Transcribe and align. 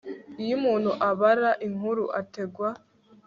iyo 0.43 0.53
umuntu 0.59 0.91
abara 1.09 1.51
inkuru 1.67 2.03
ategwa 2.19 2.69